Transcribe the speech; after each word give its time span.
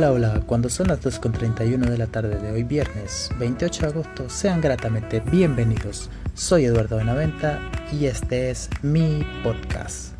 Hola, 0.00 0.12
hola, 0.12 0.42
cuando 0.46 0.70
son 0.70 0.88
las 0.88 1.02
2.31 1.02 1.86
de 1.86 1.98
la 1.98 2.06
tarde 2.06 2.38
de 2.38 2.50
hoy 2.50 2.62
viernes 2.62 3.28
28 3.38 3.82
de 3.82 3.86
agosto, 3.88 4.30
sean 4.30 4.62
gratamente 4.62 5.20
bienvenidos. 5.20 6.08
Soy 6.32 6.64
Eduardo 6.64 6.96
Benaventa 6.96 7.60
y 7.92 8.06
este 8.06 8.48
es 8.48 8.70
mi 8.80 9.22
podcast. 9.44 10.18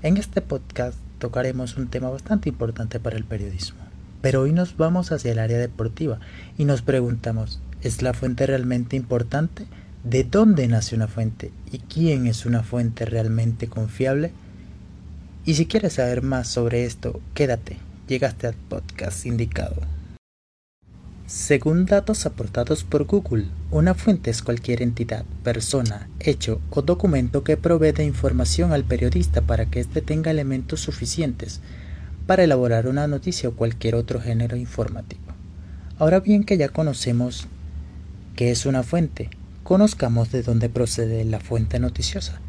En 0.00 0.16
este 0.16 0.40
podcast 0.40 0.96
tocaremos 1.18 1.76
un 1.76 1.88
tema 1.88 2.08
bastante 2.08 2.48
importante 2.48 2.98
para 2.98 3.18
el 3.18 3.24
periodismo, 3.24 3.80
pero 4.22 4.40
hoy 4.40 4.54
nos 4.54 4.78
vamos 4.78 5.12
hacia 5.12 5.32
el 5.32 5.38
área 5.38 5.58
deportiva 5.58 6.18
y 6.56 6.64
nos 6.64 6.80
preguntamos, 6.80 7.60
¿es 7.82 8.00
la 8.00 8.14
fuente 8.14 8.46
realmente 8.46 8.96
importante? 8.96 9.66
¿De 10.02 10.24
dónde 10.24 10.66
nace 10.66 10.96
una 10.96 11.08
fuente? 11.08 11.52
¿Y 11.70 11.80
quién 11.80 12.26
es 12.26 12.46
una 12.46 12.62
fuente 12.62 13.04
realmente 13.04 13.68
confiable? 13.68 14.32
Y 15.44 15.56
si 15.56 15.66
quieres 15.66 15.92
saber 15.92 16.22
más 16.22 16.48
sobre 16.48 16.86
esto, 16.86 17.20
quédate, 17.34 17.76
llegaste 18.06 18.46
al 18.46 18.54
podcast 18.54 19.26
indicado. 19.26 19.76
Según 21.26 21.86
datos 21.86 22.26
aportados 22.26 22.84
por 22.84 23.04
Google, 23.04 23.46
una 23.70 23.94
fuente 23.94 24.30
es 24.30 24.42
cualquier 24.42 24.82
entidad, 24.82 25.24
persona, 25.42 26.08
hecho 26.20 26.60
o 26.70 26.82
documento 26.82 27.42
que 27.44 27.56
provee 27.56 27.92
de 27.92 28.04
información 28.04 28.72
al 28.72 28.84
periodista 28.84 29.40
para 29.40 29.66
que 29.66 29.80
éste 29.80 30.02
tenga 30.02 30.30
elementos 30.30 30.80
suficientes 30.80 31.60
para 32.26 32.44
elaborar 32.44 32.86
una 32.86 33.06
noticia 33.06 33.48
o 33.48 33.54
cualquier 33.54 33.94
otro 33.94 34.20
género 34.20 34.56
informativo. 34.56 35.22
Ahora 35.98 36.20
bien 36.20 36.44
que 36.44 36.58
ya 36.58 36.68
conocemos 36.68 37.46
qué 38.36 38.50
es 38.50 38.66
una 38.66 38.82
fuente, 38.82 39.30
conozcamos 39.62 40.30
de 40.30 40.42
dónde 40.42 40.68
procede 40.68 41.24
la 41.24 41.40
fuente 41.40 41.78
noticiosa. 41.78 42.40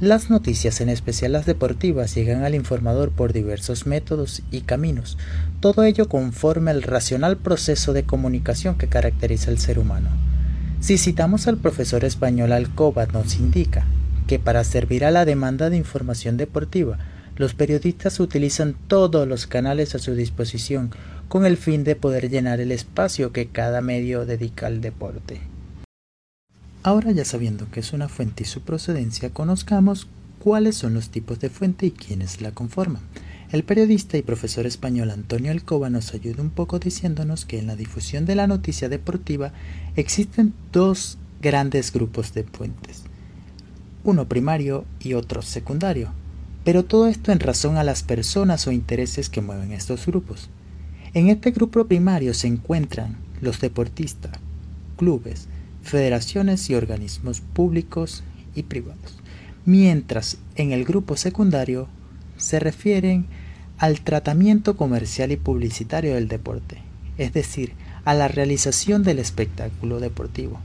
Las 0.00 0.28
noticias, 0.28 0.82
en 0.82 0.90
especial 0.90 1.32
las 1.32 1.46
deportivas, 1.46 2.14
llegan 2.14 2.44
al 2.44 2.54
informador 2.54 3.12
por 3.12 3.32
diversos 3.32 3.86
métodos 3.86 4.42
y 4.50 4.60
caminos, 4.60 5.16
todo 5.60 5.84
ello 5.84 6.06
conforme 6.06 6.70
al 6.70 6.82
racional 6.82 7.38
proceso 7.38 7.94
de 7.94 8.04
comunicación 8.04 8.76
que 8.76 8.88
caracteriza 8.88 9.50
al 9.50 9.58
ser 9.58 9.78
humano. 9.78 10.10
Si 10.80 10.98
citamos 10.98 11.48
al 11.48 11.56
profesor 11.56 12.04
español 12.04 12.52
Alcoba, 12.52 13.06
nos 13.06 13.36
indica 13.36 13.86
que 14.26 14.38
para 14.38 14.64
servir 14.64 15.02
a 15.02 15.10
la 15.10 15.24
demanda 15.24 15.70
de 15.70 15.78
información 15.78 16.36
deportiva, 16.36 16.98
los 17.36 17.54
periodistas 17.54 18.20
utilizan 18.20 18.76
todos 18.88 19.26
los 19.26 19.46
canales 19.46 19.94
a 19.94 19.98
su 19.98 20.14
disposición 20.14 20.90
con 21.28 21.46
el 21.46 21.56
fin 21.56 21.84
de 21.84 21.96
poder 21.96 22.28
llenar 22.28 22.60
el 22.60 22.70
espacio 22.70 23.32
que 23.32 23.48
cada 23.48 23.80
medio 23.80 24.26
dedica 24.26 24.66
al 24.66 24.82
deporte. 24.82 25.55
Ahora 26.86 27.10
ya 27.10 27.24
sabiendo 27.24 27.66
qué 27.72 27.80
es 27.80 27.92
una 27.92 28.08
fuente 28.08 28.44
y 28.44 28.46
su 28.46 28.60
procedencia, 28.60 29.30
conozcamos 29.30 30.06
cuáles 30.38 30.76
son 30.76 30.94
los 30.94 31.08
tipos 31.08 31.40
de 31.40 31.50
fuente 31.50 31.86
y 31.86 31.90
quiénes 31.90 32.40
la 32.40 32.52
conforman. 32.52 33.02
El 33.50 33.64
periodista 33.64 34.18
y 34.18 34.22
profesor 34.22 34.66
español 34.66 35.10
Antonio 35.10 35.50
Alcoba 35.50 35.90
nos 35.90 36.14
ayuda 36.14 36.44
un 36.44 36.50
poco 36.50 36.78
diciéndonos 36.78 37.44
que 37.44 37.58
en 37.58 37.66
la 37.66 37.74
difusión 37.74 38.24
de 38.24 38.36
la 38.36 38.46
noticia 38.46 38.88
deportiva 38.88 39.52
existen 39.96 40.54
dos 40.70 41.18
grandes 41.42 41.92
grupos 41.92 42.32
de 42.34 42.44
fuentes, 42.44 43.02
uno 44.04 44.28
primario 44.28 44.84
y 45.00 45.14
otro 45.14 45.42
secundario, 45.42 46.12
pero 46.62 46.84
todo 46.84 47.08
esto 47.08 47.32
en 47.32 47.40
razón 47.40 47.78
a 47.78 47.82
las 47.82 48.04
personas 48.04 48.64
o 48.68 48.70
intereses 48.70 49.28
que 49.28 49.40
mueven 49.40 49.72
estos 49.72 50.06
grupos. 50.06 50.50
En 51.14 51.30
este 51.30 51.50
grupo 51.50 51.84
primario 51.88 52.32
se 52.32 52.46
encuentran 52.46 53.16
los 53.40 53.60
deportistas, 53.60 54.38
clubes, 54.96 55.48
federaciones 55.86 56.68
y 56.68 56.74
organismos 56.74 57.40
públicos 57.40 58.22
y 58.54 58.64
privados, 58.64 59.18
mientras 59.64 60.38
en 60.56 60.72
el 60.72 60.84
grupo 60.84 61.16
secundario 61.16 61.88
se 62.36 62.60
refieren 62.60 63.26
al 63.78 64.00
tratamiento 64.00 64.76
comercial 64.76 65.32
y 65.32 65.36
publicitario 65.36 66.14
del 66.14 66.28
deporte, 66.28 66.78
es 67.18 67.32
decir, 67.32 67.72
a 68.04 68.14
la 68.14 68.28
realización 68.28 69.02
del 69.02 69.18
espectáculo 69.18 70.00
deportivo. 70.00 70.60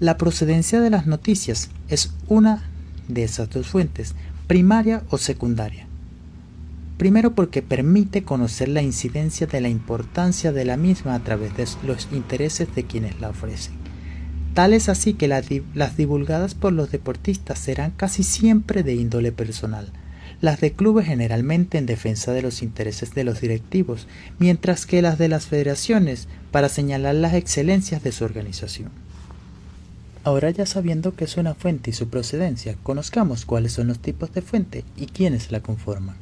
La 0.00 0.18
procedencia 0.18 0.80
de 0.80 0.90
las 0.90 1.06
noticias 1.06 1.70
es 1.88 2.12
una 2.28 2.64
de 3.08 3.24
esas 3.24 3.48
dos 3.50 3.68
fuentes, 3.68 4.14
primaria 4.46 5.02
o 5.08 5.18
secundaria. 5.18 5.86
Primero 6.98 7.34
porque 7.34 7.62
permite 7.62 8.24
conocer 8.24 8.68
la 8.68 8.82
incidencia 8.82 9.46
de 9.46 9.60
la 9.60 9.68
importancia 9.68 10.52
de 10.52 10.64
la 10.64 10.76
misma 10.76 11.14
a 11.14 11.20
través 11.20 11.56
de 11.56 11.66
los 11.86 12.08
intereses 12.12 12.72
de 12.74 12.84
quienes 12.84 13.20
la 13.20 13.30
ofrecen. 13.30 13.83
Tal 14.54 14.72
es 14.72 14.88
así 14.88 15.14
que 15.14 15.26
las, 15.26 15.48
divulgadas 15.96 16.54
por 16.54 16.72
los 16.72 16.92
deportistas 16.92 17.58
serán 17.58 17.90
casi 17.90 18.22
siempre 18.22 18.84
de 18.84 18.94
índole 18.94 19.32
personal, 19.32 19.88
las 20.40 20.60
de 20.60 20.72
clubes 20.72 21.06
generalmente 21.06 21.76
en 21.76 21.86
defensa 21.86 22.32
de 22.32 22.42
los 22.42 22.62
intereses 22.62 23.14
de 23.14 23.24
los 23.24 23.40
directivos, 23.40 24.06
mientras 24.38 24.86
que 24.86 25.02
las 25.02 25.18
de 25.18 25.28
las 25.28 25.46
federaciones 25.46 26.28
para 26.52 26.68
señalar 26.68 27.16
las 27.16 27.34
excelencias 27.34 28.04
de 28.04 28.12
su 28.12 28.24
organización. 28.24 28.90
Ahora 30.22 30.50
ya 30.50 30.66
sabiendo 30.66 31.16
qué 31.16 31.24
es 31.24 31.36
una 31.36 31.54
fuente 31.54 31.90
y 31.90 31.92
su 31.92 32.08
procedencia, 32.08 32.76
conozcamos 32.84 33.44
cuáles 33.46 33.72
son 33.72 33.88
los 33.88 33.98
tipos 33.98 34.32
de 34.32 34.40
fuente 34.40 34.84
y 34.96 35.06
quiénes 35.06 35.50
la 35.50 35.60
conforman. 35.60 36.14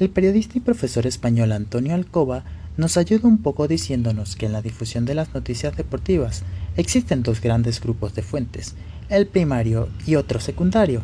El 0.00 0.10
periodista 0.10 0.58
y 0.58 0.60
profesor 0.60 1.06
español 1.06 1.52
Antonio 1.52 1.94
Alcoba 1.94 2.42
nos 2.76 2.96
ayuda 2.96 3.28
un 3.28 3.38
poco 3.38 3.68
diciéndonos 3.68 4.34
que 4.34 4.46
en 4.46 4.52
la 4.52 4.62
difusión 4.62 5.04
de 5.04 5.14
las 5.14 5.34
noticias 5.34 5.76
deportivas 5.76 6.42
existen 6.76 7.22
dos 7.22 7.40
grandes 7.40 7.80
grupos 7.80 8.14
de 8.14 8.22
fuentes, 8.22 8.74
el 9.08 9.26
primario 9.26 9.88
y 10.06 10.16
otro 10.16 10.40
secundario. 10.40 11.02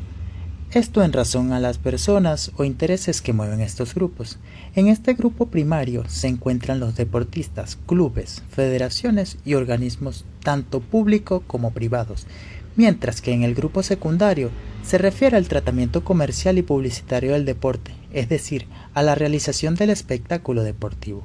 Esto 0.73 1.05
en 1.05 1.13
razón 1.13 1.53
a 1.53 1.61
las 1.61 1.79
personas 1.79 2.51
o 2.57 2.65
intereses 2.65 3.23
que 3.23 3.33
mueven 3.33 3.61
estos 3.61 3.95
grupos. 3.95 4.39
En 4.75 4.89
este 4.89 5.15
grupo 5.15 5.47
primario 5.47 6.05
se 6.09 6.27
encuentran 6.29 6.81
los 6.81 6.97
deportistas, 6.97 7.79
clubes, 7.87 8.43
federaciones 8.51 9.39
y 9.45 9.55
organismos 9.55 10.25
tanto 10.43 10.81
públicos 10.81 11.43
como 11.47 11.73
privados, 11.73 12.27
mientras 12.75 13.21
que 13.21 13.33
en 13.33 13.43
el 13.43 13.55
grupo 13.55 13.83
secundario 13.83 14.51
se 14.83 14.99
refiere 14.99 15.37
al 15.37 15.49
tratamiento 15.49 16.05
comercial 16.05 16.59
y 16.59 16.63
publicitario 16.63 17.33
del 17.33 17.45
deporte, 17.45 17.93
es 18.13 18.29
decir, 18.29 18.67
a 18.93 19.03
la 19.03 19.15
realización 19.15 19.77
del 19.77 19.91
espectáculo 19.91 20.63
deportivo. 20.63 21.25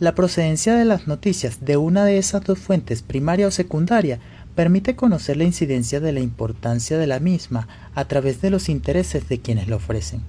La 0.00 0.14
procedencia 0.14 0.76
de 0.76 0.84
las 0.84 1.08
noticias 1.08 1.64
de 1.64 1.76
una 1.76 2.04
de 2.04 2.18
esas 2.18 2.44
dos 2.44 2.60
fuentes, 2.60 3.02
primaria 3.02 3.48
o 3.48 3.50
secundaria, 3.50 4.20
permite 4.54 4.94
conocer 4.94 5.36
la 5.36 5.42
incidencia 5.42 5.98
de 5.98 6.12
la 6.12 6.20
importancia 6.20 6.98
de 6.98 7.08
la 7.08 7.18
misma 7.18 7.66
a 7.96 8.04
través 8.04 8.40
de 8.40 8.50
los 8.50 8.68
intereses 8.68 9.28
de 9.28 9.40
quienes 9.40 9.66
la 9.66 9.74
ofrecen. 9.74 10.22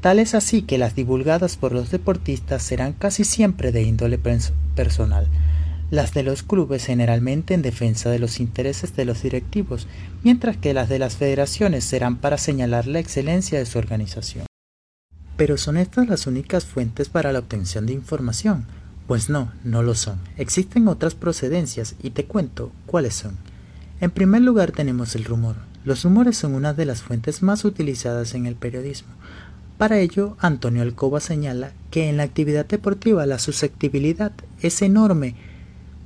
Tal 0.00 0.18
es 0.18 0.34
así 0.34 0.62
que 0.62 0.76
las 0.76 0.96
divulgadas 0.96 1.56
por 1.56 1.70
los 1.70 1.92
deportistas 1.92 2.64
serán 2.64 2.94
casi 2.94 3.22
siempre 3.22 3.70
de 3.70 3.82
índole 3.82 4.18
personal, 4.18 5.28
las 5.92 6.12
de 6.14 6.24
los 6.24 6.42
clubes 6.42 6.84
generalmente 6.84 7.54
en 7.54 7.62
defensa 7.62 8.10
de 8.10 8.18
los 8.18 8.40
intereses 8.40 8.96
de 8.96 9.04
los 9.04 9.22
directivos, 9.22 9.86
mientras 10.24 10.56
que 10.56 10.74
las 10.74 10.88
de 10.88 10.98
las 10.98 11.14
federaciones 11.14 11.84
serán 11.84 12.16
para 12.16 12.38
señalar 12.38 12.88
la 12.88 12.98
excelencia 12.98 13.60
de 13.60 13.66
su 13.66 13.78
organización. 13.78 14.46
Pero 15.36 15.56
¿son 15.58 15.76
estas 15.76 16.08
las 16.08 16.26
únicas 16.26 16.64
fuentes 16.64 17.08
para 17.08 17.30
la 17.30 17.38
obtención 17.38 17.86
de 17.86 17.92
información? 17.92 18.66
Pues 19.06 19.28
no, 19.28 19.52
no 19.64 19.82
lo 19.82 19.94
son. 19.94 20.18
Existen 20.36 20.88
otras 20.88 21.14
procedencias 21.14 21.94
y 22.02 22.10
te 22.10 22.24
cuento 22.24 22.72
cuáles 22.86 23.14
son. 23.14 23.36
En 24.00 24.10
primer 24.10 24.42
lugar 24.42 24.72
tenemos 24.72 25.14
el 25.14 25.24
rumor. 25.24 25.56
Los 25.84 26.04
rumores 26.04 26.36
son 26.36 26.54
una 26.54 26.74
de 26.74 26.86
las 26.86 27.02
fuentes 27.02 27.42
más 27.42 27.64
utilizadas 27.64 28.34
en 28.34 28.46
el 28.46 28.54
periodismo. 28.54 29.12
Para 29.78 29.98
ello, 29.98 30.36
Antonio 30.38 30.82
Alcoba 30.82 31.18
señala 31.18 31.72
que 31.90 32.08
en 32.08 32.16
la 32.16 32.22
actividad 32.22 32.66
deportiva 32.66 33.26
la 33.26 33.40
susceptibilidad 33.40 34.32
es 34.60 34.80
enorme 34.82 35.34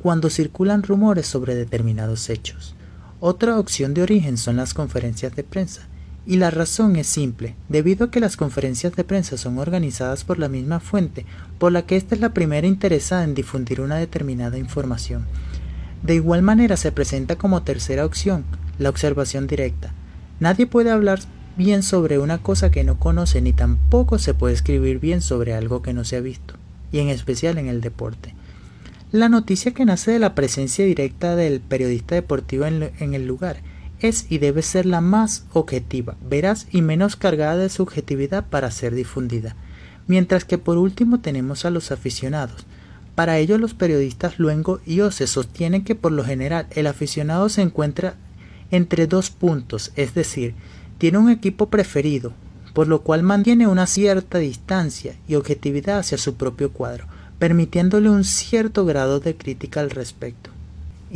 cuando 0.02 0.30
circulan 0.30 0.82
rumores 0.82 1.26
sobre 1.26 1.54
determinados 1.54 2.30
hechos. 2.30 2.74
Otra 3.20 3.58
opción 3.58 3.92
de 3.92 4.02
origen 4.02 4.38
son 4.38 4.56
las 4.56 4.72
conferencias 4.72 5.34
de 5.36 5.42
prensa, 5.42 5.88
y 6.26 6.36
la 6.36 6.50
razón 6.50 6.96
es 6.96 7.06
simple, 7.06 7.54
debido 7.68 8.06
a 8.06 8.10
que 8.10 8.20
las 8.20 8.36
conferencias 8.36 8.94
de 8.96 9.04
prensa 9.04 9.36
son 9.36 9.58
organizadas 9.58 10.24
por 10.24 10.38
la 10.38 10.48
misma 10.48 10.80
fuente, 10.80 11.24
por 11.58 11.72
la 11.72 11.82
que 11.82 11.96
ésta 11.96 12.14
es 12.14 12.20
la 12.20 12.34
primera 12.34 12.66
interesada 12.66 13.24
en 13.24 13.34
difundir 13.34 13.80
una 13.80 13.96
determinada 13.96 14.58
información. 14.58 15.24
De 16.02 16.14
igual 16.14 16.42
manera 16.42 16.76
se 16.76 16.92
presenta 16.92 17.36
como 17.36 17.62
tercera 17.62 18.04
opción 18.04 18.44
la 18.78 18.90
observación 18.90 19.46
directa. 19.46 19.92
Nadie 20.40 20.66
puede 20.66 20.90
hablar 20.90 21.20
bien 21.56 21.82
sobre 21.82 22.18
una 22.18 22.38
cosa 22.38 22.70
que 22.70 22.84
no 22.84 22.98
conoce 22.98 23.40
ni 23.40 23.52
tampoco 23.52 24.18
se 24.18 24.34
puede 24.34 24.54
escribir 24.54 24.98
bien 24.98 25.22
sobre 25.22 25.54
algo 25.54 25.80
que 25.80 25.94
no 25.94 26.04
se 26.04 26.16
ha 26.16 26.20
visto, 26.20 26.54
y 26.92 26.98
en 26.98 27.08
especial 27.08 27.56
en 27.58 27.68
el 27.68 27.80
deporte. 27.80 28.34
La 29.12 29.28
noticia 29.28 29.72
que 29.72 29.84
nace 29.84 30.10
de 30.10 30.18
la 30.18 30.34
presencia 30.34 30.84
directa 30.84 31.36
del 31.36 31.60
periodista 31.60 32.14
deportivo 32.16 32.66
en, 32.66 33.14
el 33.14 33.26
lugar 33.26 33.58
es 34.00 34.26
y 34.28 34.38
debe 34.38 34.62
ser 34.62 34.86
la 34.86 35.00
más 35.00 35.44
objetiva, 35.52 36.16
veraz 36.28 36.66
y 36.70 36.82
menos 36.82 37.16
cargada 37.16 37.56
de 37.56 37.68
subjetividad 37.68 38.46
para 38.46 38.70
ser 38.70 38.94
difundida. 38.94 39.56
Mientras 40.06 40.44
que 40.44 40.58
por 40.58 40.78
último 40.78 41.20
tenemos 41.20 41.64
a 41.64 41.70
los 41.70 41.90
aficionados. 41.90 42.66
Para 43.14 43.38
ello 43.38 43.58
los 43.58 43.74
periodistas 43.74 44.38
Luengo 44.38 44.80
y 44.84 45.00
Ose 45.00 45.26
sostienen 45.26 45.84
que 45.84 45.94
por 45.94 46.12
lo 46.12 46.24
general 46.24 46.66
el 46.70 46.86
aficionado 46.86 47.48
se 47.48 47.62
encuentra 47.62 48.14
entre 48.70 49.06
dos 49.06 49.30
puntos, 49.30 49.92
es 49.96 50.14
decir, 50.14 50.54
tiene 50.98 51.18
un 51.18 51.30
equipo 51.30 51.68
preferido, 51.68 52.32
por 52.74 52.88
lo 52.88 53.00
cual 53.00 53.22
mantiene 53.22 53.66
una 53.66 53.86
cierta 53.86 54.38
distancia 54.38 55.16
y 55.26 55.34
objetividad 55.34 55.98
hacia 55.98 56.18
su 56.18 56.34
propio 56.34 56.72
cuadro, 56.72 57.06
permitiéndole 57.38 58.10
un 58.10 58.24
cierto 58.24 58.84
grado 58.84 59.20
de 59.20 59.34
crítica 59.36 59.80
al 59.80 59.90
respecto. 59.90 60.50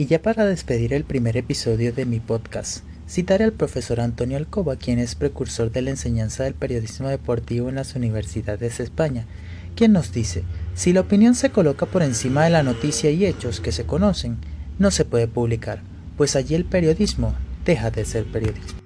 Y 0.01 0.07
ya 0.07 0.23
para 0.23 0.47
despedir 0.47 0.95
el 0.95 1.05
primer 1.05 1.37
episodio 1.37 1.93
de 1.93 2.07
mi 2.07 2.21
podcast, 2.21 2.85
citaré 3.07 3.45
al 3.45 3.53
profesor 3.53 4.01
Antonio 4.01 4.39
Alcoba, 4.39 4.77
quien 4.77 4.99
es 4.99 5.15
precursor 5.15 5.71
de 5.73 5.83
la 5.83 5.91
enseñanza 5.91 6.45
del 6.45 6.55
periodismo 6.55 7.09
deportivo 7.09 7.69
en 7.69 7.75
las 7.75 7.95
universidades 7.97 8.79
de 8.79 8.85
España, 8.85 9.27
quien 9.77 9.93
nos 9.93 10.11
dice, 10.11 10.43
si 10.75 10.95
la 10.95 11.03
opinión 11.03 11.35
se 11.35 11.51
coloca 11.51 11.85
por 11.85 12.03
encima 12.03 12.45
de 12.45 12.51
la 12.51 12.63
noticia 12.63 13.11
y 13.11 13.27
hechos 13.27 13.61
que 13.61 13.73
se 13.73 13.85
conocen, 13.85 14.39
no 14.79 14.91
se 14.91 15.05
puede 15.05 15.29
publicar, 15.29 15.83
pues 16.17 16.35
allí 16.35 16.55
el 16.55 16.65
periodismo 16.65 17.35
deja 17.67 17.91
de 17.91 18.07
ser 18.07 18.25
periodismo. 18.25 18.80